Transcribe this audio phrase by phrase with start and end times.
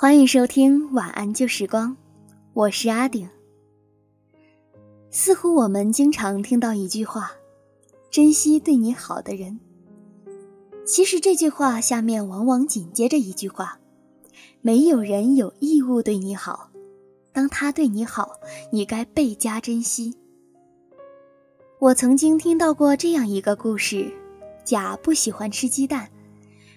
[0.00, 1.90] 欢迎收听《晚安旧时光》，
[2.52, 3.28] 我是阿顶。
[5.10, 7.32] 似乎我们经常听到一句话
[8.08, 9.58] ：“珍惜对你好的人。”
[10.86, 13.80] 其实这句话下面往往紧接着一句话
[14.62, 16.70] ：“没有人有义务对你好，
[17.32, 18.38] 当他对你好，
[18.70, 20.14] 你该倍加珍惜。”
[21.80, 24.12] 我曾经听到过这样一个故事：
[24.64, 26.08] 甲不喜欢吃鸡蛋，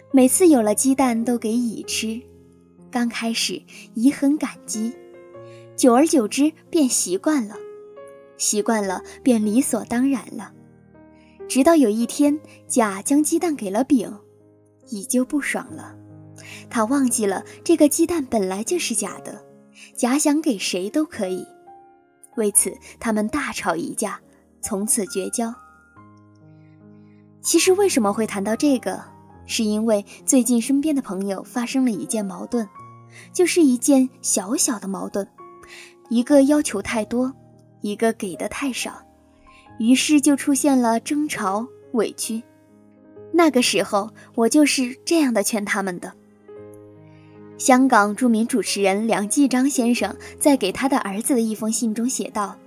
[0.09, 2.19] 每次有了鸡蛋都给乙吃。
[2.91, 4.93] 刚开始，乙很感激，
[5.77, 7.55] 久而久之便习惯了，
[8.37, 10.51] 习惯了便理所当然了。
[11.47, 14.13] 直到有一天，甲将鸡蛋给了丙，
[14.89, 15.95] 乙就不爽了。
[16.69, 19.41] 他忘记了这个鸡蛋本来就是假的，
[19.95, 21.47] 甲想给谁都可以。
[22.35, 24.19] 为此，他们大吵一架，
[24.61, 25.53] 从此绝交。
[27.41, 29.01] 其实，为什么会谈到这个？
[29.47, 32.65] 是因为最近身边的朋友发生了一件矛盾。
[33.33, 35.27] 就是一件小小的矛盾，
[36.09, 37.33] 一个要求太多，
[37.81, 39.03] 一个给的太少，
[39.79, 42.43] 于是就出现了争吵、委屈。
[43.33, 46.13] 那个时候，我就是这样的劝他们的。
[47.57, 52.57] 香港著名主持人梁继章先生在给他的儿子的一封信中写道：“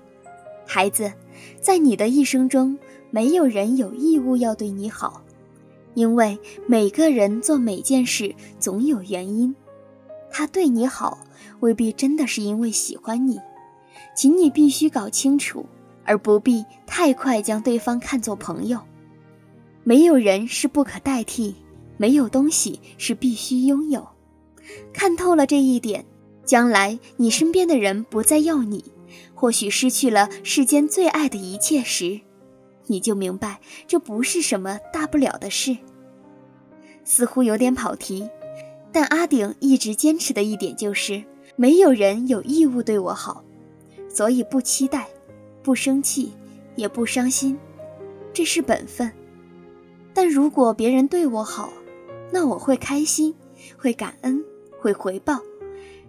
[0.66, 1.12] 孩子，
[1.60, 2.78] 在你的一生中，
[3.10, 5.22] 没有人有义务要对你好，
[5.94, 9.54] 因为每个人做每件事总有原因。”
[10.36, 11.16] 他对你好，
[11.60, 13.40] 未必真的是因为喜欢你，
[14.16, 15.64] 请你必须搞清楚，
[16.04, 18.80] 而不必太快将对方看作朋友。
[19.84, 21.54] 没有人是不可代替，
[21.96, 24.08] 没有东西是必须拥有。
[24.92, 26.04] 看透了这一点，
[26.44, 28.92] 将来你身边的人不再要你，
[29.34, 32.20] 或许失去了世间最爱的一切时，
[32.88, 35.76] 你就明白这不是什么大不了的事。
[37.04, 38.28] 似乎有点跑题。
[38.94, 41.24] 但阿顶一直坚持的一点就是，
[41.56, 43.42] 没有人有义务对我好，
[44.08, 45.08] 所以不期待，
[45.64, 46.32] 不生气，
[46.76, 47.58] 也不伤心，
[48.32, 49.10] 这是本分。
[50.14, 51.72] 但如果别人对我好，
[52.30, 53.34] 那我会开心，
[53.76, 54.44] 会感恩，
[54.78, 55.40] 会回报，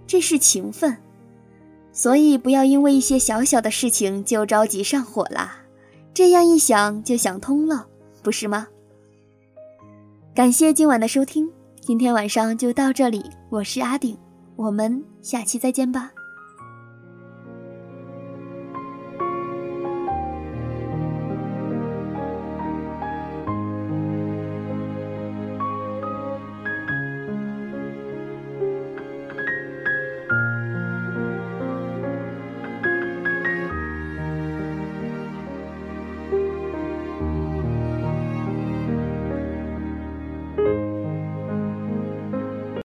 [0.06, 0.96] 这是情分。
[1.92, 5.64] 所以不要因为一些小小的事情就着急上火啦，
[6.14, 7.88] 这样一想就想通了，
[8.22, 8.68] 不是吗？
[10.36, 11.55] 感谢今晚的收听。
[11.86, 14.18] 今天晚上就到这里，我是阿顶，
[14.56, 16.12] 我们下期再见吧。